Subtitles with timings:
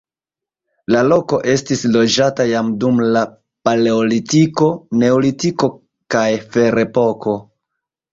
[0.93, 3.21] La loko estis loĝata jam dum la
[3.69, 4.71] paleolitiko,
[5.03, 5.69] neolitiko
[6.17, 6.25] kaj
[6.57, 7.37] ferepoko.